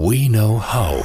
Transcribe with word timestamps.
We 0.00 0.28
Know 0.28 0.62
How. 0.62 1.04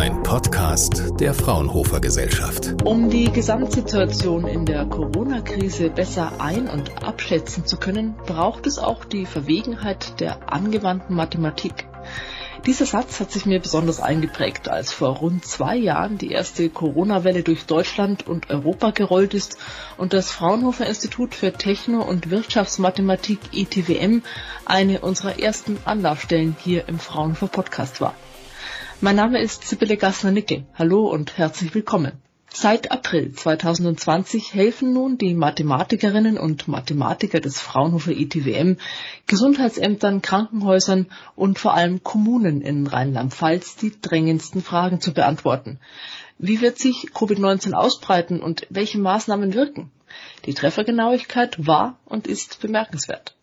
Ein 0.00 0.22
Podcast 0.22 1.20
der 1.20 1.34
Fraunhofer 1.34 2.00
Gesellschaft. 2.00 2.74
Um 2.82 3.10
die 3.10 3.30
Gesamtsituation 3.30 4.46
in 4.46 4.64
der 4.64 4.86
Corona-Krise 4.86 5.90
besser 5.90 6.32
ein- 6.38 6.70
und 6.70 7.04
abschätzen 7.04 7.66
zu 7.66 7.76
können, 7.76 8.14
braucht 8.26 8.66
es 8.66 8.78
auch 8.78 9.04
die 9.04 9.26
Verwegenheit 9.26 10.18
der 10.18 10.50
angewandten 10.50 11.14
Mathematik. 11.14 11.86
Dieser 12.66 12.86
Satz 12.86 13.20
hat 13.20 13.30
sich 13.30 13.46
mir 13.46 13.60
besonders 13.60 14.00
eingeprägt, 14.00 14.68
als 14.68 14.92
vor 14.92 15.16
rund 15.16 15.44
zwei 15.44 15.76
Jahren 15.76 16.18
die 16.18 16.32
erste 16.32 16.68
Corona-Welle 16.68 17.42
durch 17.42 17.64
Deutschland 17.64 18.26
und 18.26 18.50
Europa 18.50 18.90
gerollt 18.90 19.32
ist 19.32 19.56
und 19.96 20.12
das 20.12 20.30
Fraunhofer 20.30 20.86
Institut 20.86 21.34
für 21.34 21.52
Techno- 21.52 22.02
und 22.02 22.30
Wirtschaftsmathematik 22.30 23.38
ITWM 23.52 24.22
eine 24.66 25.00
unserer 25.00 25.38
ersten 25.38 25.78
Anlaufstellen 25.84 26.56
hier 26.62 26.88
im 26.88 26.98
Fraunhofer 26.98 27.48
Podcast 27.48 28.00
war. 28.00 28.14
Mein 29.00 29.16
Name 29.16 29.40
ist 29.40 29.66
Sibylle 29.66 29.96
Gassner-Nickel. 29.96 30.66
Hallo 30.74 31.06
und 31.06 31.38
herzlich 31.38 31.74
willkommen. 31.74 32.20
Seit 32.52 32.90
April 32.90 33.32
2020 33.32 34.54
helfen 34.54 34.92
nun 34.92 35.18
die 35.18 35.34
Mathematikerinnen 35.34 36.38
und 36.38 36.66
Mathematiker 36.66 37.40
des 37.40 37.60
Fraunhofer 37.60 38.12
ITWM 38.12 38.78
Gesundheitsämtern, 39.26 40.22
Krankenhäusern 40.22 41.06
und 41.36 41.58
vor 41.58 41.74
allem 41.74 42.02
Kommunen 42.02 42.62
in 42.62 42.86
Rheinland-Pfalz 42.86 43.76
die 43.76 43.92
drängendsten 44.00 44.62
Fragen 44.62 45.00
zu 45.00 45.12
beantworten. 45.12 45.78
Wie 46.38 46.60
wird 46.60 46.78
sich 46.78 47.10
Covid-19 47.14 47.74
ausbreiten 47.74 48.40
und 48.40 48.66
welche 48.70 48.98
Maßnahmen 48.98 49.54
wirken? 49.54 49.90
Die 50.46 50.54
Treffergenauigkeit 50.54 51.66
war 51.66 51.98
und 52.06 52.26
ist 52.26 52.60
bemerkenswert. 52.60 53.34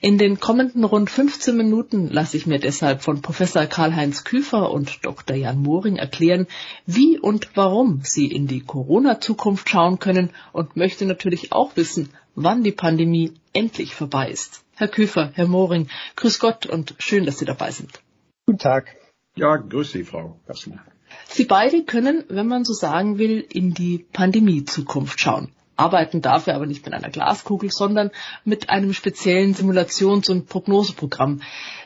In 0.00 0.18
den 0.18 0.40
kommenden 0.40 0.84
rund 0.84 1.10
15 1.10 1.56
Minuten 1.56 2.08
lasse 2.08 2.36
ich 2.36 2.46
mir 2.46 2.58
deshalb 2.58 3.02
von 3.02 3.22
Professor 3.22 3.66
Karl-Heinz 3.66 4.24
Küfer 4.24 4.70
und 4.70 5.04
Dr. 5.04 5.36
Jan 5.36 5.62
Moring 5.62 5.96
erklären, 5.96 6.46
wie 6.86 7.18
und 7.18 7.50
warum 7.54 8.00
Sie 8.02 8.26
in 8.26 8.46
die 8.46 8.60
Corona-Zukunft 8.60 9.68
schauen 9.68 9.98
können 9.98 10.30
und 10.52 10.76
möchte 10.76 11.06
natürlich 11.06 11.52
auch 11.52 11.76
wissen, 11.76 12.10
wann 12.34 12.62
die 12.62 12.72
Pandemie 12.72 13.32
endlich 13.52 13.94
vorbei 13.94 14.30
ist. 14.30 14.62
Herr 14.74 14.88
Küfer, 14.88 15.30
Herr 15.34 15.46
Moring, 15.46 15.88
grüß 16.16 16.38
Gott 16.38 16.66
und 16.66 16.94
schön, 16.98 17.24
dass 17.24 17.38
Sie 17.38 17.46
dabei 17.46 17.70
sind. 17.70 18.00
Guten 18.44 18.58
Tag. 18.58 18.94
Ja, 19.34 19.56
grüß 19.56 19.92
Sie, 19.92 20.04
Frau 20.04 20.38
Gassner. 20.46 20.84
Sie 21.28 21.44
beide 21.44 21.84
können, 21.84 22.24
wenn 22.28 22.46
man 22.46 22.64
so 22.64 22.72
sagen 22.72 23.18
will, 23.18 23.40
in 23.48 23.74
die 23.74 24.06
Pandemie-Zukunft 24.12 25.20
schauen. 25.20 25.50
Arbeiten 25.76 26.22
darf 26.22 26.46
er 26.46 26.56
aber 26.56 26.66
nicht 26.66 26.84
mit 26.84 26.94
einer 26.94 27.10
Glaskugel, 27.10 27.70
sondern 27.70 28.10
mit 28.44 28.70
einem 28.70 28.92
speziellen 28.92 29.54
Simulations- 29.54 30.30
und 30.30 30.48
Prognoseprogramm. 30.48 31.42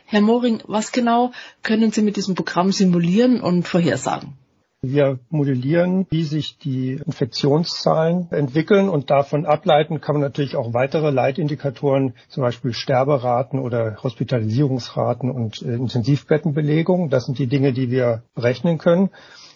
Herr 0.06 0.20
Moring, 0.20 0.62
was 0.66 0.92
genau 0.92 1.32
können 1.62 1.92
Sie 1.92 2.02
mit 2.02 2.16
diesem 2.16 2.34
Programm 2.34 2.72
simulieren 2.72 3.40
und 3.40 3.66
vorhersagen? 3.66 4.34
Wir 4.82 5.18
modellieren, 5.28 6.06
wie 6.08 6.22
sich 6.22 6.56
die 6.56 6.92
Infektionszahlen 7.04 8.28
entwickeln 8.30 8.88
und 8.88 9.10
davon 9.10 9.44
ableiten 9.44 10.00
kann 10.00 10.14
man 10.14 10.22
natürlich 10.22 10.56
auch 10.56 10.72
weitere 10.72 11.10
Leitindikatoren, 11.10 12.14
zum 12.28 12.42
Beispiel 12.42 12.72
Sterberaten 12.72 13.58
oder 13.58 14.02
Hospitalisierungsraten 14.02 15.30
und 15.30 15.60
äh, 15.60 15.74
Intensivbettenbelegung. 15.74 17.10
Das 17.10 17.26
sind 17.26 17.38
die 17.38 17.46
Dinge, 17.46 17.74
die 17.74 17.90
wir 17.90 18.22
berechnen 18.34 18.78
können. 18.78 19.10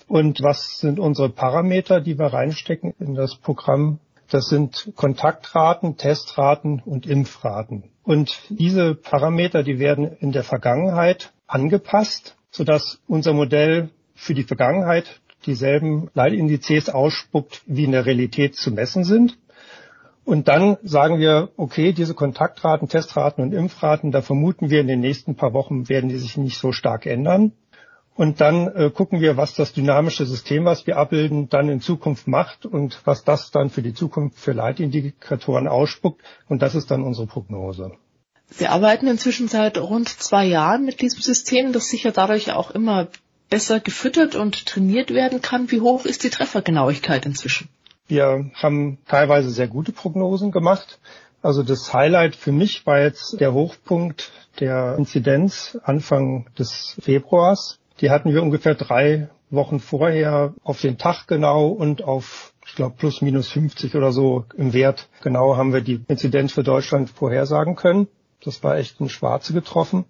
Und 0.09 0.43
was 0.43 0.81
sind 0.81 1.01
unsere 1.01 1.31
Parameter, 1.31 2.03
die 2.03 2.19
wir 2.19 2.27
reinstecken 2.27 2.93
in 2.99 3.15
das 3.15 3.35
Programm? 3.35 4.01
Das 4.35 4.49
sind 4.49 4.95
Kontaktraten, 4.97 5.97
Testraten 5.97 6.83
und 6.85 7.07
Impfraten. 7.07 7.85
Und 8.03 8.37
diese 8.49 8.97
Parameter, 8.97 9.63
die 9.63 9.79
werden 9.79 10.11
in 10.19 10.33
der 10.33 10.43
Vergangenheit 10.43 11.33
angepasst, 11.47 12.35
sodass 12.51 12.99
unser 13.07 13.33
Modell 13.33 13.91
für 14.17 14.35
die 14.35 14.43
Vergangenheit 14.43 15.21
dieselben 15.47 16.11
Leitindizes 16.15 16.89
ausspuckt, 16.89 17.63
wie 17.67 17.85
in 17.85 17.93
der 17.93 18.07
Realität 18.07 18.57
zu 18.57 18.73
messen 18.73 19.05
sind. 19.05 19.39
Und 20.25 20.49
dann 20.49 20.79
sagen 20.83 21.21
wir, 21.21 21.51
okay, 21.57 21.93
diese 21.93 22.15
Kontaktraten, 22.15 22.89
Testraten 22.89 23.41
und 23.41 23.55
Impfraten, 23.55 24.11
da 24.11 24.21
vermuten 24.21 24.69
wir 24.69 24.81
in 24.81 24.89
den 24.89 24.99
nächsten 24.99 25.37
paar 25.37 25.53
Wochen 25.53 25.89
werden 25.89 26.09
die 26.09 26.19
sich 26.19 26.37
nicht 26.37 26.59
so 26.59 26.73
stark 26.73 27.07
ändern. 27.07 27.53
Und 28.17 28.41
dann 28.41 28.69
äh, 28.69 28.91
gucken 28.91 29.21
wir, 29.21 29.37
was 29.37 29.55
das 29.55 29.73
dynamische 29.73 30.25
System, 30.25 30.65
was 30.65 30.87
wir 30.87 30.99
abbilden, 30.99 31.49
dann 31.49 31.69
in 31.69 31.81
Zukunft 31.81 32.29
macht 32.29 32.65
und 32.65 33.01
was 33.05 33.25
das 33.25 33.51
dann 33.51 33.71
für 33.71 33.83
die 33.83 33.95
Zukunft 33.95 34.39
für 34.39 34.53
Leitindikatoren 34.53 35.67
ausspuckt. 35.67 36.23
Und 36.49 36.63
das 36.63 36.77
ist 36.77 36.91
dann 36.91 37.03
unsere 37.03 37.27
Prognose. 37.27 37.93
Sie 38.51 38.69
arbeiten 38.69 39.09
inzwischen 39.09 39.49
seit 39.49 39.79
rund 39.79 40.09
zwei 40.09 40.45
Jahren 40.45 40.85
mit 40.85 41.01
diesem 41.01 41.21
System, 41.21 41.73
das 41.73 41.89
sicher 41.89 42.13
dadurch 42.13 42.53
auch 42.53 42.71
immer 42.71 43.09
besser 43.51 43.81
gefüttert 43.81 44.37
und 44.37 44.67
trainiert 44.67 45.13
werden 45.13 45.43
kann. 45.43 45.71
Wie 45.71 45.81
hoch 45.81 46.05
ist 46.05 46.23
die 46.23 46.31
Treffergenauigkeit 46.31 47.27
inzwischen? 47.27 47.69
Wir 48.07 48.51
haben 48.55 48.99
teilweise 49.09 49.51
sehr 49.51 49.67
gute 49.67 49.93
Prognosen 49.93 50.53
gemacht. 50.53 50.99
Also 51.43 51.63
das 51.63 51.93
Highlight 51.93 52.37
für 52.37 52.53
mich 52.53 52.87
war 52.87 53.01
jetzt 53.01 53.41
der 53.41 53.53
Hochpunkt 53.53 54.31
der 54.61 54.97
Inzidenz 54.99 55.79
Anfang 55.83 56.47
des 56.59 56.97
Februars. 57.01 57.79
Die 58.05 58.11
hatten 58.11 58.35
wir 58.35 58.43
ungefähr 58.43 58.75
drei 58.75 59.31
Wochen 59.49 59.81
vorher 59.81 60.53
auf 60.63 60.79
den 60.79 60.99
Tag 60.99 61.27
genau 61.27 61.69
und 61.69 62.05
auf, 62.05 62.53
ich 62.67 62.75
glaube, 62.75 62.97
plus 62.99 63.23
minus 63.23 63.49
50 63.49 63.95
oder 63.95 64.13
so 64.13 64.45
im 64.59 64.75
Wert 64.75 65.09
genau 65.23 65.57
haben 65.57 65.73
wir 65.73 65.81
die 65.81 66.05
Inzidenz 66.07 66.53
für 66.53 66.63
Deutschland 66.63 67.09
vorhersagen 67.09 67.77
können. 67.77 68.07
Das 68.45 68.63
war 68.63 68.77
echt 68.77 69.01
ein 69.01 69.09
Schwarze 69.09 69.55
getroffen. 69.55 70.05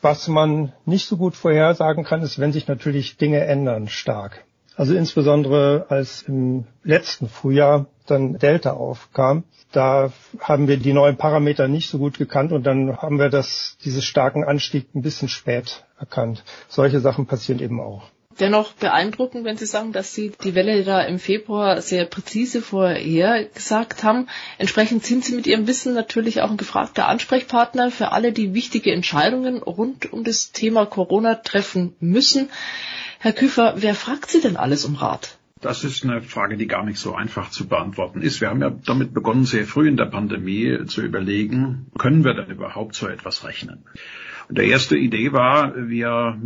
Was 0.00 0.28
man 0.28 0.72
nicht 0.86 1.06
so 1.06 1.18
gut 1.18 1.34
vorhersagen 1.34 2.04
kann, 2.04 2.22
ist, 2.22 2.38
wenn 2.38 2.54
sich 2.54 2.68
natürlich 2.68 3.18
Dinge 3.18 3.40
ändern 3.44 3.88
stark. 3.88 4.42
Also 4.80 4.94
insbesondere 4.94 5.84
als 5.90 6.22
im 6.22 6.64
letzten 6.84 7.28
Frühjahr 7.28 7.84
dann 8.06 8.38
Delta 8.38 8.70
aufkam, 8.70 9.44
da 9.72 10.10
haben 10.40 10.68
wir 10.68 10.78
die 10.78 10.94
neuen 10.94 11.18
Parameter 11.18 11.68
nicht 11.68 11.90
so 11.90 11.98
gut 11.98 12.16
gekannt 12.16 12.50
und 12.50 12.62
dann 12.62 12.96
haben 12.96 13.18
wir 13.18 13.28
das, 13.28 13.76
dieses 13.84 14.06
starken 14.06 14.42
Anstieg 14.42 14.86
ein 14.94 15.02
bisschen 15.02 15.28
spät 15.28 15.84
erkannt. 15.98 16.44
Solche 16.68 17.00
Sachen 17.00 17.26
passieren 17.26 17.60
eben 17.60 17.78
auch. 17.78 18.04
Dennoch 18.40 18.72
beeindruckend, 18.72 19.44
wenn 19.44 19.58
Sie 19.58 19.66
sagen, 19.66 19.92
dass 19.92 20.14
Sie 20.14 20.32
die 20.42 20.54
Welle 20.54 20.82
da 20.82 21.02
im 21.02 21.18
Februar 21.18 21.82
sehr 21.82 22.06
präzise 22.06 22.62
vorhergesagt 22.62 24.02
haben. 24.02 24.28
Entsprechend 24.56 25.04
sind 25.04 25.26
Sie 25.26 25.34
mit 25.34 25.46
Ihrem 25.46 25.66
Wissen 25.66 25.92
natürlich 25.92 26.40
auch 26.40 26.50
ein 26.50 26.56
gefragter 26.56 27.06
Ansprechpartner 27.06 27.90
für 27.90 28.12
alle, 28.12 28.32
die 28.32 28.54
wichtige 28.54 28.92
Entscheidungen 28.92 29.58
rund 29.58 30.10
um 30.10 30.24
das 30.24 30.52
Thema 30.52 30.86
Corona 30.86 31.34
treffen 31.34 31.94
müssen. 32.00 32.48
Herr 33.18 33.34
Küfer, 33.34 33.74
wer 33.76 33.94
fragt 33.94 34.30
Sie 34.30 34.40
denn 34.40 34.56
alles 34.56 34.86
um 34.86 34.94
Rat? 34.94 35.36
Das 35.60 35.84
ist 35.84 36.04
eine 36.04 36.22
Frage, 36.22 36.56
die 36.56 36.66
gar 36.66 36.86
nicht 36.86 36.98
so 36.98 37.14
einfach 37.14 37.50
zu 37.50 37.68
beantworten 37.68 38.22
ist. 38.22 38.40
Wir 38.40 38.48
haben 38.48 38.62
ja 38.62 38.70
damit 38.70 39.12
begonnen, 39.12 39.44
sehr 39.44 39.66
früh 39.66 39.86
in 39.86 39.98
der 39.98 40.06
Pandemie 40.06 40.86
zu 40.86 41.02
überlegen, 41.02 41.90
können 41.98 42.24
wir 42.24 42.32
denn 42.32 42.50
überhaupt 42.50 42.94
so 42.94 43.06
etwas 43.06 43.44
rechnen? 43.44 43.84
Und 44.48 44.56
der 44.56 44.64
erste 44.64 44.96
Idee 44.96 45.32
war, 45.32 45.74
wir 45.76 46.40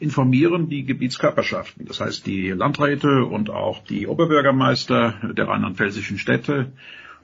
informieren 0.00 0.68
die 0.68 0.84
Gebietskörperschaften, 0.84 1.86
das 1.86 2.00
heißt 2.00 2.26
die 2.26 2.50
Landräte 2.50 3.24
und 3.24 3.50
auch 3.50 3.84
die 3.84 4.06
Oberbürgermeister 4.06 5.14
der 5.36 5.46
rheinland-pfälzischen 5.46 6.18
Städte, 6.18 6.72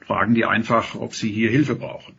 fragen 0.05 0.35
die 0.35 0.45
einfach, 0.45 0.95
ob 0.95 1.13
sie 1.13 1.31
hier 1.31 1.49
Hilfe 1.49 1.75
brauchen. 1.75 2.15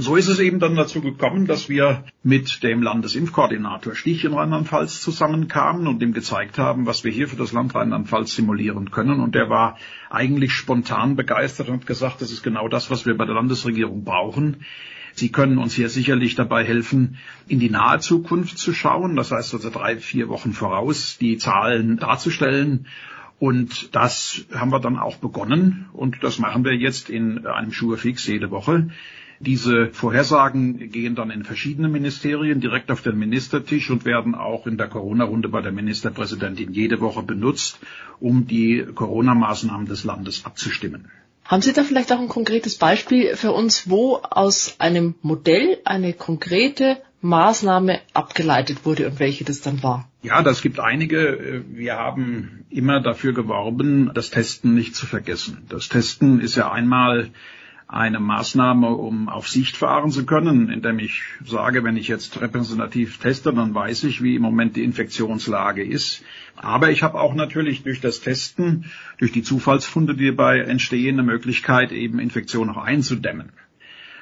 So 0.00 0.14
ist 0.14 0.28
es 0.28 0.38
eben 0.38 0.60
dann 0.60 0.76
dazu 0.76 1.00
gekommen, 1.00 1.46
dass 1.46 1.68
wir 1.68 2.04
mit 2.22 2.62
dem 2.62 2.82
Landesimpfkoordinator 2.82 3.96
Stich 3.96 4.24
in 4.24 4.32
Rheinland-Pfalz 4.32 5.00
zusammenkamen 5.00 5.88
und 5.88 6.00
ihm 6.00 6.12
gezeigt 6.12 6.56
haben, 6.56 6.86
was 6.86 7.02
wir 7.02 7.10
hier 7.10 7.26
für 7.26 7.34
das 7.34 7.50
Land 7.52 7.74
Rheinland-Pfalz 7.74 8.36
simulieren 8.36 8.92
können. 8.92 9.18
Und 9.18 9.34
der 9.34 9.50
war 9.50 9.76
eigentlich 10.08 10.52
spontan 10.52 11.16
begeistert 11.16 11.68
und 11.68 11.80
hat 11.80 11.86
gesagt, 11.86 12.20
das 12.20 12.30
ist 12.30 12.44
genau 12.44 12.68
das, 12.68 12.92
was 12.92 13.06
wir 13.06 13.16
bei 13.16 13.24
der 13.24 13.34
Landesregierung 13.34 14.04
brauchen. 14.04 14.64
Sie 15.14 15.30
können 15.30 15.58
uns 15.58 15.74
hier 15.74 15.88
sicherlich 15.88 16.34
dabei 16.34 16.64
helfen, 16.64 17.18
in 17.46 17.58
die 17.58 17.70
nahe 17.70 18.00
Zukunft 18.00 18.58
zu 18.58 18.72
schauen. 18.72 19.16
Das 19.16 19.30
heißt 19.32 19.54
also 19.54 19.70
drei, 19.70 19.96
vier 19.96 20.28
Wochen 20.28 20.52
voraus 20.52 21.18
die 21.18 21.38
Zahlen 21.38 21.96
darzustellen 21.98 22.86
und 23.38 23.94
das 23.94 24.44
haben 24.52 24.70
wir 24.70 24.80
dann 24.80 24.98
auch 24.98 25.16
begonnen 25.16 25.86
und 25.92 26.22
das 26.22 26.38
machen 26.38 26.64
wir 26.64 26.74
jetzt 26.74 27.08
in 27.08 27.46
einem 27.46 27.72
Schurfix 27.72 28.26
jede 28.26 28.50
Woche. 28.50 28.88
Diese 29.40 29.90
Vorhersagen 29.92 30.90
gehen 30.90 31.14
dann 31.14 31.30
in 31.30 31.44
verschiedene 31.44 31.88
Ministerien 31.88 32.60
direkt 32.60 32.90
auf 32.90 33.02
den 33.02 33.16
Ministertisch 33.16 33.88
und 33.88 34.04
werden 34.04 34.34
auch 34.34 34.66
in 34.66 34.76
der 34.76 34.88
Corona-Runde 34.88 35.48
bei 35.48 35.60
der 35.60 35.70
Ministerpräsidentin 35.70 36.72
jede 36.72 37.00
Woche 37.00 37.22
benutzt, 37.22 37.78
um 38.18 38.48
die 38.48 38.84
Corona-Maßnahmen 38.92 39.86
des 39.86 40.02
Landes 40.02 40.44
abzustimmen. 40.44 41.08
Haben 41.48 41.62
Sie 41.62 41.72
da 41.72 41.82
vielleicht 41.82 42.12
auch 42.12 42.20
ein 42.20 42.28
konkretes 42.28 42.76
Beispiel 42.76 43.34
für 43.34 43.52
uns, 43.52 43.88
wo 43.88 44.16
aus 44.16 44.76
einem 44.78 45.14
Modell 45.22 45.78
eine 45.86 46.12
konkrete 46.12 46.98
Maßnahme 47.22 48.00
abgeleitet 48.12 48.84
wurde 48.84 49.06
und 49.06 49.18
welche 49.18 49.44
das 49.44 49.62
dann 49.62 49.82
war? 49.82 50.10
Ja, 50.22 50.42
das 50.42 50.60
gibt 50.60 50.78
einige. 50.78 51.64
Wir 51.70 51.96
haben 51.96 52.66
immer 52.68 53.00
dafür 53.00 53.32
geworben, 53.32 54.10
das 54.12 54.28
Testen 54.28 54.74
nicht 54.74 54.94
zu 54.94 55.06
vergessen. 55.06 55.64
Das 55.70 55.88
Testen 55.88 56.40
ist 56.40 56.54
ja 56.54 56.70
einmal 56.70 57.30
eine 57.88 58.20
Maßnahme, 58.20 58.90
um 58.90 59.30
auf 59.30 59.48
Sicht 59.48 59.78
fahren 59.78 60.10
zu 60.10 60.26
können, 60.26 60.68
indem 60.68 60.98
ich 60.98 61.22
sage, 61.42 61.82
wenn 61.84 61.96
ich 61.96 62.06
jetzt 62.06 62.38
repräsentativ 62.38 63.16
teste, 63.16 63.50
dann 63.54 63.74
weiß 63.74 64.04
ich, 64.04 64.22
wie 64.22 64.36
im 64.36 64.42
Moment 64.42 64.76
die 64.76 64.84
Infektionslage 64.84 65.82
ist. 65.82 66.22
Aber 66.54 66.90
ich 66.90 67.02
habe 67.02 67.18
auch 67.18 67.34
natürlich 67.34 67.82
durch 67.84 68.02
das 68.02 68.20
Testen, 68.20 68.90
durch 69.16 69.32
die 69.32 69.42
Zufallsfunde, 69.42 70.14
die 70.14 70.26
dabei 70.26 70.58
entstehen, 70.60 71.14
eine 71.14 71.22
Möglichkeit, 71.22 71.90
eben 71.90 72.18
Infektionen 72.18 72.70
auch 72.70 72.84
einzudämmen. 72.84 73.52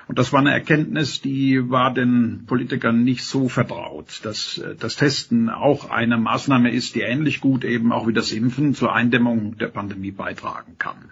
Und 0.06 0.20
das 0.20 0.32
war 0.32 0.38
eine 0.38 0.52
Erkenntnis, 0.52 1.20
die 1.20 1.68
war 1.68 1.92
den 1.92 2.44
Politikern 2.46 3.02
nicht 3.02 3.24
so 3.24 3.48
vertraut, 3.48 4.20
dass 4.22 4.62
das 4.78 4.94
Testen 4.94 5.50
auch 5.50 5.90
eine 5.90 6.16
Maßnahme 6.16 6.70
ist, 6.70 6.94
die 6.94 7.00
ähnlich 7.00 7.40
gut 7.40 7.64
eben 7.64 7.90
auch 7.92 8.06
wie 8.06 8.12
das 8.12 8.30
Impfen 8.30 8.74
zur 8.74 8.94
Eindämmung 8.94 9.58
der 9.58 9.66
Pandemie 9.66 10.12
beitragen 10.12 10.76
kann. 10.78 11.10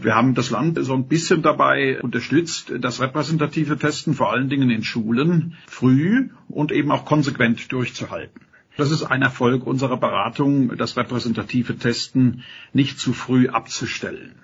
Und 0.00 0.06
wir 0.06 0.14
haben 0.14 0.34
das 0.34 0.48
Land 0.48 0.78
so 0.80 0.94
ein 0.94 1.08
bisschen 1.08 1.42
dabei 1.42 2.00
unterstützt, 2.00 2.72
das 2.78 3.02
repräsentative 3.02 3.76
Testen 3.76 4.14
vor 4.14 4.32
allen 4.32 4.48
Dingen 4.48 4.70
in 4.70 4.82
Schulen 4.82 5.58
früh 5.66 6.30
und 6.48 6.72
eben 6.72 6.90
auch 6.90 7.04
konsequent 7.04 7.70
durchzuhalten. 7.70 8.40
Das 8.78 8.90
ist 8.90 9.02
ein 9.02 9.20
Erfolg 9.20 9.66
unserer 9.66 9.98
Beratung, 9.98 10.74
das 10.78 10.96
repräsentative 10.96 11.76
Testen 11.76 12.44
nicht 12.72 12.98
zu 12.98 13.12
früh 13.12 13.50
abzustellen. 13.50 14.36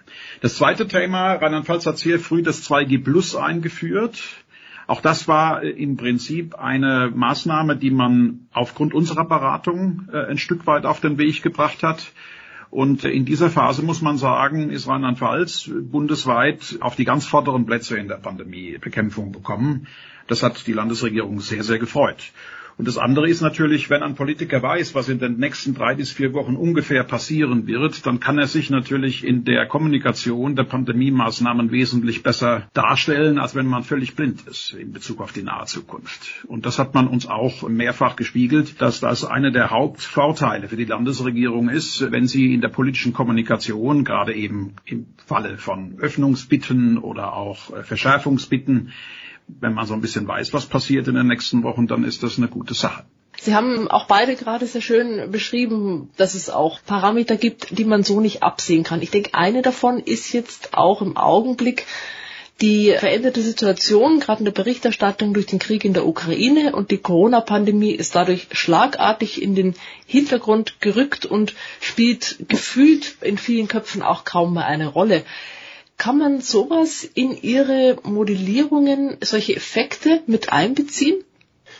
Das 0.43 0.56
zweite 0.56 0.88
Thema, 0.88 1.32
Rheinland-Pfalz 1.32 1.87
hat 1.87 1.97
sehr 1.97 2.20
früh 2.20 2.43
das 2.43 2.62
2G 2.70 3.03
Plus 3.03 3.35
eingeführt. 3.35 4.23
Auch 4.87 5.00
das 5.00 5.26
war 5.26 5.62
im 5.62 5.97
Prinzip 5.97 6.56
eine 6.56 7.11
Maßnahme, 7.14 7.79
die 7.79 7.91
man 7.91 8.47
aufgrund 8.53 8.93
unserer 8.93 9.25
Beratung 9.25 10.06
äh, 10.12 10.26
ein 10.26 10.37
Stück 10.37 10.67
weit 10.67 10.85
auf 10.85 11.00
den 11.00 11.17
Weg 11.17 11.43
gebracht 11.43 11.82
hat. 11.82 12.12
Und 12.70 13.04
in 13.04 13.24
dieser 13.24 13.50
Phase 13.50 13.82
muss 13.82 14.02
man 14.02 14.18
sagen, 14.18 14.70
ist 14.70 14.88
Rheinland-Pfalz 14.88 15.70
bundesweit 15.72 16.78
auf 16.80 16.96
die 16.96 17.04
ganz 17.04 17.26
vorderen 17.26 17.66
Plätze 17.66 17.96
in 17.96 18.08
der 18.08 18.16
Pandemiebekämpfung 18.16 19.32
bekommen. 19.32 19.86
Das 20.26 20.42
hat 20.42 20.66
die 20.66 20.72
Landesregierung 20.72 21.40
sehr, 21.40 21.62
sehr 21.62 21.78
gefreut. 21.78 22.32
Und 22.78 22.87
das 22.87 22.99
andere 22.99 23.28
ist 23.28 23.40
natürlich, 23.40 23.88
wenn 23.88 24.02
ein 24.02 24.17
Politiker 24.17 24.62
weiß, 24.62 24.94
was 24.94 25.08
in 25.08 25.19
den 25.19 25.38
nächsten 25.38 25.75
drei 25.75 25.94
bis 25.94 26.12
vier 26.12 26.34
Wochen 26.34 26.56
ungefähr 26.56 27.05
passieren 27.05 27.67
wird, 27.67 28.05
dann 28.06 28.20
kann 28.20 28.38
er 28.38 28.46
sich 28.46 28.69
natürlich 28.69 29.25
in 29.25 29.44
der 29.44 29.67
Kommunikation 29.67 30.56
der 30.56 30.64
Pandemie-Maßnahmen 30.64 31.70
wesentlich 31.70 32.23
besser 32.23 32.69
darstellen, 32.75 33.38
als 33.38 33.55
wenn 33.55 33.67
man 33.67 33.82
völlig 33.82 34.14
blind 34.14 34.46
ist 34.46 34.75
in 34.75 34.93
Bezug 34.93 35.23
auf 35.23 35.32
die 35.32 35.43
nahe 35.43 35.64
Zukunft. 35.64 36.44
Und 36.46 36.67
das 36.67 36.78
hat 36.78 36.93
man 36.93 37.08
uns 37.08 37.26
auch 37.26 37.67
mehrfach 37.67 38.14
gespiegelt, 38.14 38.82
dass 38.82 39.00
das 39.00 39.25
einer 39.25 39.50
der 39.50 39.70
Hauptvorteile 39.70 40.69
für 40.69 40.76
die 40.76 40.84
Landesregierung 40.84 41.70
ist, 41.70 42.12
wenn 42.12 42.26
sie 42.26 42.52
in 42.52 42.61
der 42.61 42.69
politischen 42.69 43.14
Kommunikation, 43.14 44.05
gerade 44.05 44.34
eben 44.34 44.75
im 44.84 45.06
Falle 45.25 45.56
von 45.56 45.99
Öffnungsbitten 45.99 46.99
oder 46.99 47.32
auch 47.32 47.75
äh, 47.75 47.82
Verschärfungsbitten, 47.82 48.93
wenn 49.48 49.75
man 49.75 49.87
so 49.87 49.94
ein 49.94 50.00
bisschen 50.00 50.26
weiß, 50.26 50.52
was 50.52 50.66
passiert 50.66 51.08
in 51.08 51.14
den 51.14 51.26
nächsten 51.26 51.62
Wochen, 51.62 51.87
dann 51.87 52.04
ist 52.04 52.22
das 52.22 52.38
eine 52.38 52.48
gute 52.48 52.75
Sache. 52.75 53.04
Sie 53.38 53.54
haben 53.54 53.88
auch 53.88 54.06
beide 54.06 54.34
gerade 54.34 54.66
sehr 54.66 54.81
schön 54.81 55.31
beschrieben, 55.31 56.10
dass 56.16 56.34
es 56.34 56.48
auch 56.48 56.81
Parameter 56.84 57.37
gibt, 57.37 57.78
die 57.78 57.84
man 57.84 58.02
so 58.02 58.20
nicht 58.20 58.43
absehen 58.43 58.82
kann. 58.82 59.02
Ich 59.02 59.10
denke, 59.10 59.34
eine 59.34 59.62
davon 59.62 59.98
ist 60.00 60.32
jetzt 60.32 60.75
auch 60.75 61.02
im 61.02 61.16
Augenblick 61.16 61.87
die 62.62 62.94
veränderte 62.98 63.43
Situation, 63.43 64.19
gerade 64.20 64.38
in 64.38 64.46
der 64.46 64.52
Berichterstattung 64.52 65.34
durch 65.34 65.44
den 65.44 65.58
Krieg 65.58 65.84
in 65.84 65.93
der 65.93 66.06
Ukraine 66.06 66.75
und 66.75 66.90
die 66.90 66.96
Corona-Pandemie 66.96 67.93
ist 67.93 68.14
dadurch 68.14 68.48
schlagartig 68.52 69.43
in 69.43 69.54
den 69.54 69.75
Hintergrund 70.06 70.81
gerückt 70.81 71.26
und 71.26 71.54
spielt 71.81 72.48
gefühlt 72.48 73.19
in 73.20 73.37
vielen 73.37 73.69
Köpfen 73.69 74.00
auch 74.00 74.25
kaum 74.25 74.54
mehr 74.54 74.64
eine 74.64 74.87
Rolle. 74.87 75.25
Kann 75.96 76.19
man 76.19 76.40
sowas 76.40 77.04
in 77.04 77.37
Ihre 77.40 77.98
Modellierungen, 78.02 79.16
solche 79.22 79.56
Effekte 79.56 80.22
mit 80.26 80.52
einbeziehen? 80.52 81.25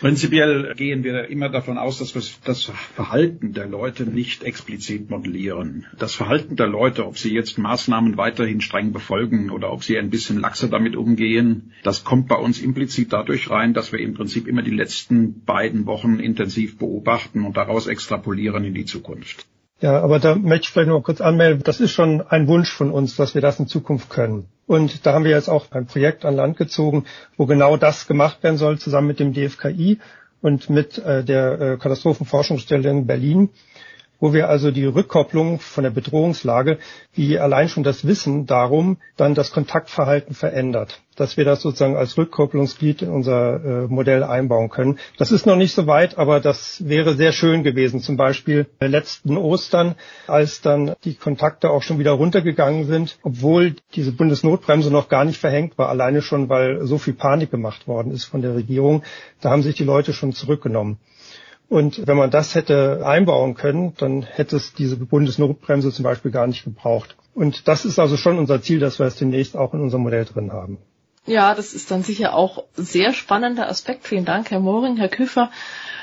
Prinzipiell 0.01 0.75
gehen 0.75 1.05
wir 1.05 1.29
immer 1.29 1.49
davon 1.49 1.79
aus, 1.79 1.99
dass 1.99 2.15
wir 2.15 2.23
das 2.45 2.65
Verhalten 2.65 3.55
der 3.55 3.67
Leute 3.67 4.05
nicht 4.05 4.43
explizit 4.43 5.09
modellieren. 5.09 5.87
Das 5.99 6.15
Verhalten 6.15 6.57
der 6.57 6.67
Leute, 6.67 7.07
ob 7.07 7.17
sie 7.17 7.33
jetzt 7.33 7.57
Maßnahmen 7.57 8.19
weiterhin 8.19 8.61
streng 8.61 8.93
befolgen 8.93 9.51
oder 9.51 9.73
ob 9.73 9.85
sie 9.85 9.97
ein 9.99 10.11
bisschen 10.11 10.39
laxer 10.39 10.69
damit 10.69 10.97
umgehen, 10.97 11.73
das 11.83 12.05
kommt 12.05 12.29
bei 12.29 12.37
uns 12.37 12.61
implizit 12.61 13.13
dadurch 13.15 13.49
rein, 13.49 13.73
dass 13.73 13.93
wir 13.93 14.01
im 14.01 14.13
Prinzip 14.13 14.47
immer 14.47 14.63
die 14.63 14.71
letzten 14.71 15.45
beiden 15.45 15.87
Wochen 15.87 16.19
intensiv 16.19 16.77
beobachten 16.77 17.45
und 17.45 17.57
daraus 17.57 17.87
extrapolieren 17.87 18.65
in 18.65 18.75
die 18.75 18.85
Zukunft. 18.85 19.47
Ja, 19.81 20.01
aber 20.01 20.19
da 20.19 20.35
möchte 20.35 20.65
ich 20.65 20.71
vielleicht 20.71 20.89
noch 20.89 21.03
kurz 21.03 21.21
anmelden. 21.21 21.63
Das 21.63 21.81
ist 21.81 21.91
schon 21.91 22.23
ein 22.23 22.49
Wunsch 22.49 22.73
von 22.73 22.91
uns, 22.91 23.15
dass 23.17 23.35
wir 23.35 23.43
das 23.43 23.59
in 23.61 23.67
Zukunft 23.67 24.09
können. 24.09 24.49
Und 24.67 25.05
da 25.05 25.13
haben 25.13 25.25
wir 25.25 25.33
jetzt 25.33 25.49
auch 25.51 25.71
ein 25.71 25.87
Projekt 25.87 26.25
an 26.25 26.35
Land 26.35 26.57
gezogen, 26.57 27.05
wo 27.37 27.45
genau 27.47 27.77
das 27.77 28.07
gemacht 28.07 28.43
werden 28.43 28.57
soll, 28.57 28.79
zusammen 28.79 29.07
mit 29.09 29.21
dem 29.21 29.35
DFKI 29.35 29.99
und 30.41 30.71
mit 30.71 30.99
äh, 30.99 31.23
der 31.25 31.61
äh, 31.61 31.77
Katastrophenforschungsstelle 31.77 32.89
in 32.89 33.07
Berlin 33.07 33.51
wo 34.21 34.33
wir 34.33 34.49
also 34.49 34.71
die 34.71 34.85
Rückkopplung 34.85 35.59
von 35.61 35.85
der 35.85 35.91
Bedrohungslage, 35.91 36.79
wie 37.15 37.39
allein 37.39 37.69
schon 37.69 37.83
das 37.83 38.07
Wissen 38.07 38.47
darum, 38.47 38.99
dann 39.17 39.35
das 39.35 39.53
Kontaktverhalten 39.53 40.35
verändert, 40.35 41.01
dass 41.17 41.37
wir 41.37 41.45
das 41.45 41.63
sozusagen 41.63 41.97
als 41.97 42.17
Rückkopplungsglied 42.17 43.03
in 43.03 43.11
unser 43.11 43.65
äh, 43.65 43.87
Modell 43.89 44.23
einbauen 44.23 44.69
können. 44.71 44.99
Das 45.19 45.33
ist 45.33 45.47
noch 45.47 45.57
nicht 45.57 45.75
so 45.75 45.87
weit, 45.87 46.19
aber 46.19 46.41
das 46.41 46.87
wäre 46.89 47.15
sehr 47.15 47.33
schön 47.33 47.63
gewesen. 47.63 48.01
Zum 48.01 48.17
Beispiel 48.17 48.67
letzten 48.81 49.37
Ostern, 49.37 49.95
als 50.27 50.61
dann 50.61 50.95
die 51.05 51.15
Kontakte 51.15 51.71
auch 51.71 51.83
schon 51.83 51.99
wieder 51.99 52.13
runtergegangen 52.13 52.87
sind, 52.87 53.19
obwohl 53.23 53.77
diese 53.95 54.13
Bundesnotbremse 54.13 54.91
noch 54.91 55.09
gar 55.09 55.25
nicht 55.25 55.39
verhängt 55.39 55.77
war, 55.79 55.89
alleine 55.89 56.23
schon, 56.23 56.49
weil 56.49 56.87
so 56.87 56.99
viel 56.99 57.15
Panik 57.15 57.51
gemacht 57.51 57.87
worden 57.87 58.13
ist 58.13 58.25
von 58.25 58.43
der 58.43 58.55
Regierung. 58.55 59.03
Da 59.41 59.51
haben 59.51 59.63
sich 59.63 59.75
die 59.77 59.85
Leute 59.85 60.13
schon 60.13 60.33
zurückgenommen. 60.33 60.99
Und 61.69 62.07
wenn 62.07 62.17
man 62.17 62.31
das 62.31 62.55
hätte 62.55 63.05
einbauen 63.05 63.55
können, 63.55 63.95
dann 63.99 64.23
hätte 64.23 64.57
es 64.57 64.73
diese 64.73 64.97
Bundesnotbremse 64.97 65.93
zum 65.93 66.05
Beispiel 66.05 66.31
gar 66.31 66.47
nicht 66.47 66.65
gebraucht. 66.65 67.17
Und 67.35 67.67
das 67.69 67.85
ist 67.85 67.99
also 67.99 68.17
schon 68.17 68.39
unser 68.39 68.63
Ziel, 68.63 68.79
dass 68.79 68.99
wir 68.99 69.07
es 69.07 69.17
demnächst 69.17 69.57
auch 69.57 69.75
in 69.75 69.81
unserem 69.81 70.05
Modell 70.05 70.25
drin 70.25 70.53
haben. 70.53 70.79
Ja, 71.27 71.55
das 71.57 71.75
ist 71.75 71.91
dann 71.91 72.05
sicher 72.05 72.35
auch 72.35 72.65
sehr 72.75 73.13
spannender 73.13 73.69
Aspekt. 73.69 74.07
Vielen 74.07 74.25
Dank, 74.25 74.53
Herr 74.53 74.61
Moring, 74.61 74.97
Herr 74.97 75.09
Küfer. 75.09 75.51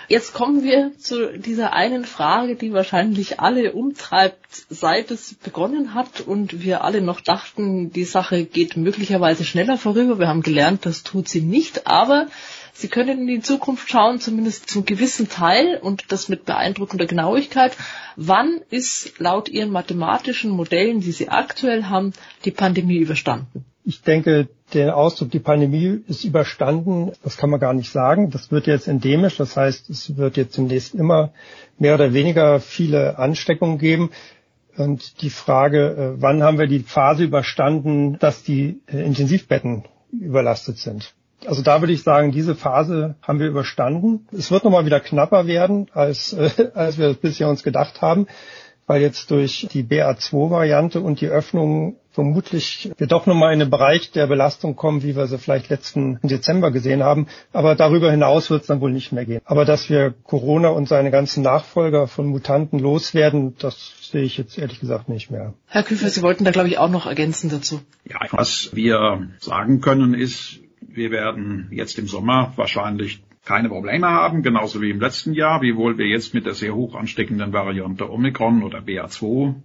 Jetzt 0.10 0.34
kommen 0.34 0.64
wir 0.64 0.92
zu 0.98 1.40
dieser 1.40 1.72
einen 1.72 2.04
Frage, 2.04 2.56
die 2.56 2.74
wahrscheinlich 2.74 3.40
alle 3.40 3.72
umtreibt, 3.72 4.66
seit 4.70 5.12
es 5.12 5.36
begonnen 5.36 5.94
hat 5.94 6.20
und 6.20 6.62
wir 6.62 6.84
alle 6.84 7.02
noch 7.02 7.22
dachten, 7.22 7.90
die 7.90 8.04
Sache 8.04 8.44
geht 8.44 8.76
möglicherweise 8.76 9.46
schneller 9.46 9.78
vorüber. 9.78 10.20
Wir 10.20 10.28
haben 10.28 10.42
gelernt, 10.42 10.86
das 10.86 11.04
tut 11.04 11.30
sie 11.30 11.42
nicht, 11.42 11.88
aber 11.88 12.28
Sie 12.76 12.88
können 12.88 13.20
in 13.20 13.28
die 13.28 13.42
Zukunft 13.42 13.90
schauen, 13.90 14.20
zumindest 14.20 14.70
zum 14.70 14.84
gewissen 14.84 15.30
Teil 15.30 15.78
und 15.82 16.12
das 16.12 16.28
mit 16.28 16.46
beeindruckender 16.46 17.06
Genauigkeit. 17.06 17.78
Wann 18.16 18.62
ist 18.72 19.20
laut 19.20 19.48
Ihren 19.48 19.70
mathematischen 19.70 20.52
Modellen, 20.52 21.00
die 21.00 21.12
Sie 21.12 21.30
aktuell 21.30 21.86
haben, 21.86 22.14
die 22.46 22.52
Pandemie 22.52 22.98
überstanden? 22.98 23.66
Ich 23.86 24.02
denke, 24.02 24.48
der 24.74 24.98
Ausdruck, 24.98 25.30
die 25.30 25.40
Pandemie 25.40 26.04
ist 26.08 26.24
überstanden, 26.24 27.12
das 27.22 27.38
kann 27.38 27.50
man 27.50 27.60
gar 27.60 27.74
nicht 27.74 27.92
sagen. 27.92 28.32
Das 28.32 28.50
wird 28.50 28.66
jetzt 28.66 28.88
endemisch, 28.88 29.38
das 29.38 29.56
heißt, 29.56 29.90
es 29.90 30.18
wird 30.18 30.38
jetzt 30.38 30.54
zunächst 30.54 30.96
immer 30.96 31.32
mehr 31.78 31.94
oder 31.94 32.14
weniger 32.14 32.60
viele 32.60 33.20
Ansteckungen 33.20 33.78
geben. 33.78 34.10
Und 34.78 35.22
die 35.22 35.30
Frage, 35.30 36.16
äh, 36.18 36.22
wann 36.22 36.42
haben 36.42 36.58
wir 36.58 36.68
die 36.68 36.80
Phase 36.80 37.26
überstanden, 37.26 38.18
dass 38.18 38.42
die 38.42 38.80
äh, 38.88 39.06
Intensivbetten 39.06 39.84
überlastet 40.12 40.78
sind? 40.78 41.14
Also 41.48 41.62
da 41.62 41.82
würde 41.82 41.94
ich 41.94 42.04
sagen, 42.04 42.32
diese 42.32 42.56
Phase 42.56 43.16
haben 43.22 43.40
wir 43.40 43.48
überstanden. 43.48 44.28
Es 44.32 44.52
wird 44.52 44.64
nochmal 44.64 44.86
wieder 44.86 45.00
knapper 45.00 45.48
werden, 45.48 45.88
als, 45.94 46.34
äh, 46.34 46.72
als 46.74 46.98
wir 46.98 47.14
bisher 47.14 47.50
uns 47.50 47.64
gedacht 47.64 48.02
haben, 48.02 48.28
weil 48.88 49.02
jetzt 49.02 49.32
durch 49.32 49.68
die 49.72 49.84
BA2-Variante 49.84 51.00
und 51.00 51.22
die 51.22 51.28
Öffnung 51.28 51.98
vermutlich 52.14 52.92
wir 52.98 53.08
doch 53.08 53.26
nochmal 53.26 53.54
in 53.54 53.60
den 53.60 53.70
Bereich 53.70 54.12
der 54.12 54.28
Belastung 54.28 54.76
kommen, 54.76 55.04
wie 55.04 55.16
wir 55.16 55.28
sie 55.28 55.38
vielleicht 55.38 55.70
letzten 55.70 56.20
Dezember 56.22 56.72
gesehen 56.72 57.04
haben. 57.04 57.28
Aber 57.52 57.76
darüber 57.76 58.12
hinaus 58.12 58.50
wird 58.50 58.62
es 58.62 58.68
dann 58.68 58.82
wohl 58.82 58.92
nicht 58.92 59.12
mehr 59.12 59.26
gehen. 59.26 59.42
Aber 59.46 59.66
dass 59.66 59.90
wir 59.90 60.14
Corona 60.24 60.70
und 60.70 60.88
seine 60.88 61.12
ganzen 61.12 61.44
Nachfolger 61.44 62.08
von 62.08 62.28
Mutanten 62.28 62.80
loswerden, 62.80 63.56
das 63.58 63.94
sehe 64.12 64.24
ich 64.24 64.38
jetzt 64.38 64.58
ehrlich 64.58 64.80
gesagt 64.80 65.10
nicht 65.10 65.32
mehr. 65.32 65.54
Herr 65.68 65.84
Küfer, 65.84 66.10
Sie 66.10 66.22
wollten 66.22 66.44
da, 66.44 66.52
glaube 66.52 66.68
ich, 66.68 66.78
auch 66.78 66.90
noch 66.90 67.08
ergänzen 67.08 67.50
dazu. 67.50 67.82
Ja, 68.06 68.20
was 68.32 68.70
wir 68.74 69.28
sagen 69.40 69.82
können 69.82 70.14
ist, 70.14 70.60
wir 70.94 71.12
werden 71.12 71.68
jetzt 71.72 71.98
im 72.00 72.08
Sommer 72.08 72.54
wahrscheinlich 72.56 73.24
keine 73.46 73.70
Probleme 73.70 74.08
haben, 74.08 74.42
genauso 74.42 74.82
wie 74.82 74.90
im 74.90 75.02
letzten 75.02 75.34
Jahr, 75.34 75.62
wiewohl 75.62 75.98
wir 75.98 76.08
jetzt 76.08 76.34
mit 76.34 76.46
der 76.46 76.54
sehr 76.54 76.74
hoch 76.74 76.96
ansteckenden 76.96 77.52
Variante 77.52 78.10
Omikron 78.10 78.64
oder 78.64 78.80
BA2 78.80 79.56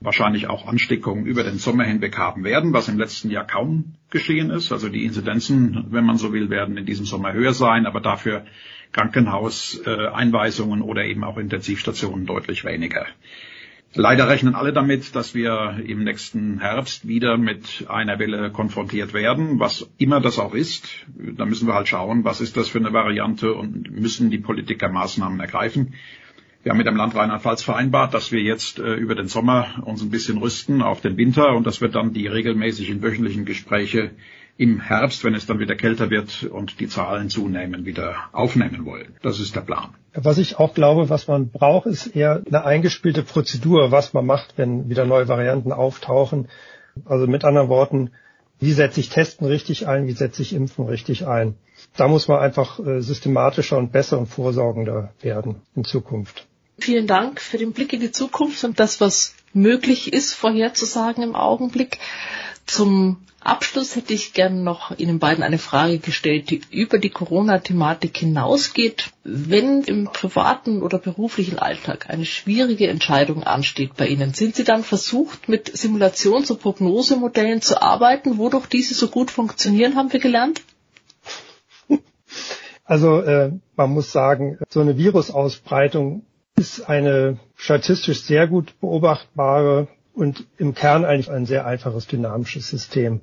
wahrscheinlich 0.00 0.48
auch 0.48 0.66
Ansteckungen 0.66 1.26
über 1.26 1.42
den 1.42 1.58
Sommer 1.58 1.84
hinweg 1.84 2.18
haben 2.18 2.44
werden, 2.44 2.72
was 2.72 2.88
im 2.88 2.98
letzten 2.98 3.30
Jahr 3.30 3.46
kaum 3.46 3.94
geschehen 4.10 4.50
ist. 4.50 4.72
Also 4.72 4.88
die 4.88 5.04
Inzidenzen, 5.04 5.86
wenn 5.90 6.04
man 6.04 6.18
so 6.18 6.32
will, 6.32 6.50
werden 6.50 6.76
in 6.76 6.86
diesem 6.86 7.06
Sommer 7.06 7.32
höher 7.32 7.54
sein, 7.54 7.86
aber 7.86 8.00
dafür 8.00 8.44
Krankenhauseinweisungen 8.92 10.82
oder 10.82 11.04
eben 11.04 11.24
auch 11.24 11.38
Intensivstationen 11.38 12.26
deutlich 12.26 12.64
weniger. 12.64 13.06
Leider 13.98 14.28
rechnen 14.28 14.54
alle 14.54 14.74
damit, 14.74 15.16
dass 15.16 15.34
wir 15.34 15.80
im 15.86 16.04
nächsten 16.04 16.60
Herbst 16.60 17.08
wieder 17.08 17.38
mit 17.38 17.86
einer 17.88 18.18
Welle 18.18 18.50
konfrontiert 18.50 19.14
werden, 19.14 19.58
was 19.58 19.88
immer 19.96 20.20
das 20.20 20.38
auch 20.38 20.54
ist. 20.54 21.06
Da 21.16 21.46
müssen 21.46 21.66
wir 21.66 21.72
halt 21.72 21.88
schauen, 21.88 22.22
was 22.22 22.42
ist 22.42 22.58
das 22.58 22.68
für 22.68 22.78
eine 22.78 22.92
Variante 22.92 23.54
und 23.54 23.90
müssen 23.90 24.30
die 24.30 24.36
Politiker 24.36 24.90
Maßnahmen 24.90 25.40
ergreifen. 25.40 25.94
Wir 26.62 26.72
haben 26.72 26.78
mit 26.78 26.86
dem 26.86 26.96
Land 26.96 27.14
Rheinland-Pfalz 27.14 27.62
vereinbart, 27.62 28.12
dass 28.12 28.32
wir 28.32 28.42
jetzt 28.42 28.80
äh, 28.80 28.94
über 28.96 29.14
den 29.14 29.28
Sommer 29.28 29.82
uns 29.86 30.02
ein 30.02 30.10
bisschen 30.10 30.38
rüsten 30.38 30.82
auf 30.82 31.00
den 31.00 31.16
Winter 31.16 31.54
und 31.54 31.66
dass 31.66 31.80
wir 31.80 31.88
dann 31.88 32.12
die 32.12 32.26
regelmäßigen 32.26 33.02
wöchentlichen 33.02 33.46
Gespräche 33.46 34.10
im 34.58 34.80
Herbst, 34.80 35.24
wenn 35.24 35.34
es 35.34 35.46
dann 35.46 35.58
wieder 35.58 35.74
kälter 35.74 36.10
wird 36.10 36.42
und 36.42 36.80
die 36.80 36.88
Zahlen 36.88 37.30
zunehmen, 37.30 37.86
wieder 37.86 38.28
aufnehmen 38.32 38.84
wollen. 38.84 39.14
Das 39.22 39.40
ist 39.40 39.56
der 39.56 39.60
Plan. 39.62 39.94
Was 40.16 40.38
ich 40.38 40.58
auch 40.58 40.74
glaube, 40.74 41.10
was 41.10 41.28
man 41.28 41.50
braucht, 41.50 41.86
ist 41.86 42.08
eher 42.08 42.42
eine 42.46 42.64
eingespielte 42.64 43.22
Prozedur, 43.22 43.90
was 43.90 44.12
man 44.14 44.24
macht, 44.24 44.54
wenn 44.56 44.88
wieder 44.88 45.04
neue 45.04 45.28
Varianten 45.28 45.72
auftauchen. 45.72 46.48
Also 47.04 47.26
mit 47.26 47.44
anderen 47.44 47.68
Worten, 47.68 48.10
wie 48.58 48.72
setze 48.72 49.00
ich 49.00 49.10
Testen 49.10 49.46
richtig 49.46 49.86
ein, 49.86 50.06
wie 50.06 50.12
setze 50.12 50.40
ich 50.40 50.54
Impfen 50.54 50.86
richtig 50.86 51.26
ein. 51.26 51.56
Da 51.96 52.08
muss 52.08 52.28
man 52.28 52.38
einfach 52.38 52.78
äh, 52.78 53.00
systematischer 53.00 53.76
und 53.76 53.92
besser 53.92 54.18
und 54.18 54.26
vorsorgender 54.26 55.12
werden 55.20 55.62
in 55.74 55.84
Zukunft. 55.84 56.46
Vielen 56.78 57.06
Dank 57.06 57.40
für 57.40 57.58
den 57.58 57.72
Blick 57.72 57.92
in 57.92 58.00
die 58.00 58.12
Zukunft 58.12 58.64
und 58.64 58.80
das, 58.80 59.00
was 59.00 59.34
möglich 59.52 60.12
ist, 60.12 60.32
vorherzusagen 60.34 61.22
im 61.22 61.34
Augenblick. 61.34 61.98
Zum 62.66 63.18
Abschluss 63.46 63.96
hätte 63.96 64.12
ich 64.12 64.32
gern 64.32 64.64
noch 64.64 64.96
Ihnen 64.98 65.18
beiden 65.18 65.42
eine 65.42 65.58
Frage 65.58 65.98
gestellt, 65.98 66.50
die 66.50 66.60
über 66.70 66.98
die 66.98 67.10
Corona-Thematik 67.10 68.16
hinausgeht. 68.16 69.10
Wenn 69.24 69.82
im 69.82 70.04
privaten 70.04 70.82
oder 70.82 70.98
beruflichen 70.98 71.58
Alltag 71.58 72.10
eine 72.10 72.24
schwierige 72.24 72.88
Entscheidung 72.88 73.42
ansteht 73.44 73.96
bei 73.96 74.06
Ihnen, 74.08 74.34
sind 74.34 74.56
Sie 74.56 74.64
dann 74.64 74.82
versucht, 74.82 75.48
mit 75.48 75.70
Simulations- 75.70 76.50
und 76.50 76.60
Prognosemodellen 76.60 77.62
zu 77.62 77.80
arbeiten, 77.80 78.38
wodurch 78.38 78.66
diese 78.66 78.94
so 78.94 79.08
gut 79.08 79.30
funktionieren, 79.30 79.96
haben 79.96 80.12
wir 80.12 80.20
gelernt? 80.20 80.62
Also 82.88 83.20
äh, 83.20 83.50
man 83.74 83.90
muss 83.90 84.12
sagen, 84.12 84.58
so 84.68 84.80
eine 84.80 84.96
Virusausbreitung 84.96 86.24
ist 86.56 86.88
eine 86.88 87.38
statistisch 87.56 88.20
sehr 88.22 88.46
gut 88.46 88.78
beobachtbare 88.80 89.88
und 90.14 90.46
im 90.56 90.74
Kern 90.74 91.04
eigentlich 91.04 91.30
ein 91.30 91.46
sehr 91.46 91.66
einfaches 91.66 92.06
dynamisches 92.06 92.68
System. 92.68 93.20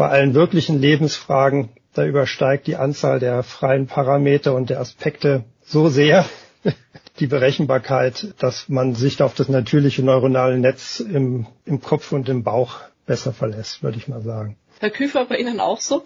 Bei 0.00 0.08
allen 0.08 0.32
wirklichen 0.32 0.80
Lebensfragen, 0.80 1.68
da 1.92 2.06
übersteigt 2.06 2.66
die 2.66 2.76
Anzahl 2.76 3.20
der 3.20 3.42
freien 3.42 3.86
Parameter 3.86 4.54
und 4.54 4.70
der 4.70 4.80
Aspekte 4.80 5.44
so 5.62 5.90
sehr 5.90 6.24
die 7.20 7.26
Berechenbarkeit, 7.26 8.34
dass 8.38 8.70
man 8.70 8.94
sich 8.94 9.20
auf 9.22 9.34
das 9.34 9.50
natürliche 9.50 10.02
neuronale 10.02 10.58
Netz 10.58 11.00
im, 11.00 11.44
im 11.66 11.82
Kopf 11.82 12.12
und 12.12 12.30
im 12.30 12.44
Bauch 12.44 12.76
besser 13.04 13.34
verlässt, 13.34 13.82
würde 13.82 13.98
ich 13.98 14.08
mal 14.08 14.22
sagen. 14.22 14.56
Herr 14.78 14.88
Küfer, 14.88 15.26
bei 15.26 15.36
Ihnen 15.36 15.60
auch 15.60 15.82
so? 15.82 16.02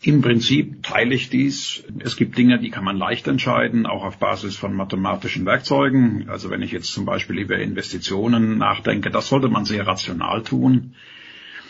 Im 0.00 0.22
Prinzip 0.22 0.82
teile 0.82 1.14
ich 1.14 1.28
dies. 1.28 1.84
Es 1.98 2.16
gibt 2.16 2.38
Dinge, 2.38 2.58
die 2.58 2.70
kann 2.70 2.84
man 2.84 2.96
leicht 2.96 3.28
entscheiden, 3.28 3.84
auch 3.84 4.04
auf 4.04 4.16
Basis 4.16 4.56
von 4.56 4.72
mathematischen 4.72 5.44
Werkzeugen. 5.44 6.30
Also 6.30 6.48
wenn 6.48 6.62
ich 6.62 6.72
jetzt 6.72 6.94
zum 6.94 7.04
Beispiel 7.04 7.38
über 7.40 7.58
Investitionen 7.58 8.56
nachdenke, 8.56 9.10
das 9.10 9.28
sollte 9.28 9.48
man 9.50 9.66
sehr 9.66 9.86
rational 9.86 10.42
tun. 10.44 10.94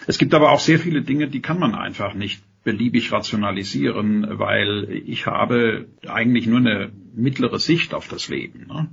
Es 0.08 0.16
gibt 0.16 0.32
aber 0.32 0.52
auch 0.52 0.60
sehr 0.60 0.78
viele 0.78 1.02
Dinge, 1.02 1.28
die 1.28 1.42
kann 1.42 1.58
man 1.58 1.74
einfach 1.74 2.14
nicht 2.14 2.42
beliebig 2.64 3.12
rationalisieren, 3.12 4.26
weil 4.38 5.02
ich 5.04 5.26
habe 5.26 5.86
eigentlich 6.06 6.46
nur 6.46 6.60
eine 6.60 6.90
mittlere 7.14 7.58
Sicht 7.58 7.92
auf 7.92 8.08
das 8.08 8.30
Leben. 8.30 8.66
Ne? 8.68 8.88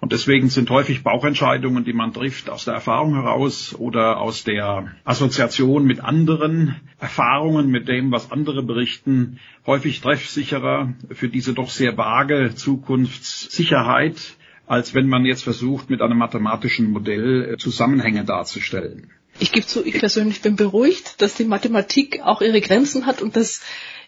Und 0.00 0.12
deswegen 0.12 0.48
sind 0.48 0.70
häufig 0.70 1.02
Bauchentscheidungen, 1.02 1.84
die 1.84 1.92
man 1.92 2.14
trifft, 2.14 2.48
aus 2.48 2.64
der 2.64 2.72
Erfahrung 2.72 3.12
heraus 3.12 3.74
oder 3.78 4.18
aus 4.18 4.44
der 4.44 4.94
Assoziation 5.04 5.84
mit 5.84 6.00
anderen 6.00 6.76
Erfahrungen, 6.98 7.70
mit 7.70 7.86
dem, 7.88 8.10
was 8.10 8.32
andere 8.32 8.62
berichten, 8.62 9.40
häufig 9.66 10.00
treffsicherer 10.00 10.94
für 11.10 11.28
diese 11.28 11.52
doch 11.52 11.68
sehr 11.68 11.98
vage 11.98 12.54
Zukunftssicherheit, 12.54 14.38
als 14.66 14.94
wenn 14.94 15.06
man 15.06 15.26
jetzt 15.26 15.44
versucht, 15.44 15.90
mit 15.90 16.00
einem 16.00 16.16
mathematischen 16.16 16.92
Modell 16.92 17.52
äh, 17.52 17.56
Zusammenhänge 17.58 18.24
darzustellen. 18.24 19.10
Ich 19.38 19.52
gebe 19.52 19.66
zu, 19.66 19.84
ich 19.84 19.98
persönlich 19.98 20.42
bin 20.42 20.56
beruhigt, 20.56 21.20
dass 21.20 21.34
die 21.34 21.44
Mathematik 21.44 22.20
auch 22.22 22.40
ihre 22.40 22.60
Grenzen 22.60 23.06
hat 23.06 23.20
und 23.20 23.36
dass 23.36 23.62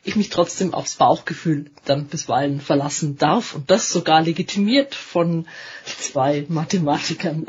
ich 0.04 0.14
mich 0.14 0.30
trotzdem 0.30 0.72
aufs 0.72 0.94
Bauchgefühl 0.96 1.70
dann 1.84 2.06
bisweilen 2.06 2.60
verlassen 2.60 3.18
darf 3.18 3.54
und 3.54 3.70
das 3.70 3.90
sogar 3.90 4.22
legitimiert 4.22 4.94
von 4.94 5.46
zwei 5.84 6.46
Mathematikern. 6.48 7.46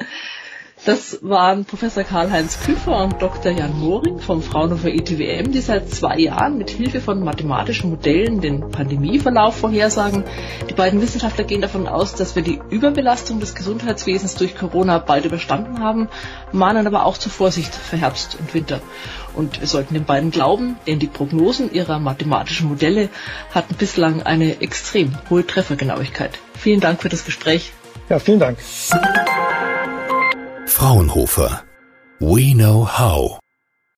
Das 0.86 1.20
waren 1.22 1.66
Professor 1.66 2.04
Karl-Heinz 2.04 2.60
Küfer 2.64 3.04
und 3.04 3.22
Dr. 3.22 3.52
Jan 3.52 3.78
Moring 3.78 4.20
vom 4.20 4.42
Fraunhofer 4.42 4.90
ETWM, 4.90 5.52
die 5.52 5.60
seit 5.60 5.90
zwei 5.90 6.18
Jahren 6.20 6.58
mit 6.58 6.70
Hilfe 6.70 7.02
von 7.02 7.24
mathematischen 7.24 7.90
Modellen 7.90 8.42
den 8.42 8.70
Pandemieverlauf 8.70 9.58
vorhersagen. 9.58 10.24
Die 10.70 10.74
beiden 10.74 11.02
Wissenschaftler 11.02 11.44
gehen 11.46 11.62
davon 11.62 11.88
aus, 11.88 12.14
dass 12.14 12.36
wir 12.36 12.44
die 12.44 12.62
Überbelastung 12.70 13.40
des 13.40 13.56
Gesundheitswesens 13.56 14.36
durch 14.36 14.56
Corona 14.56 15.00
bald 15.00 15.26
überstanden 15.26 15.80
haben, 15.80 16.10
mahnen 16.52 16.88
aber 16.88 17.06
auch 17.06 17.18
zur 17.18 17.32
Vorsicht 17.32 17.74
für 17.74 17.98
Herbst 17.98 18.38
und 18.40 18.54
Winter. 18.54 18.80
Und 19.36 19.60
wir 19.60 19.68
sollten 19.68 19.96
den 19.96 20.06
beiden 20.06 20.32
glauben, 20.32 20.78
denn 20.86 21.00
die 21.00 21.08
Prognosen 21.08 21.74
ihrer 21.74 22.00
mathematischen 22.00 22.70
Modelle 22.70 23.10
hatten 23.54 23.76
bislang 23.76 24.22
eine 24.22 24.62
extrem 24.62 25.18
hohe 25.30 25.46
Treffergenauigkeit. 25.46 26.40
Vielen 26.58 26.80
Dank 26.80 27.02
für 27.02 27.10
das 27.10 27.26
Gespräch. 27.26 27.74
Ja, 28.10 28.20
vielen 28.20 28.40
Dank. 28.40 28.58
Fraunhofer. 30.68 31.64
We 32.20 32.54
know 32.54 32.84
how. 32.84 33.40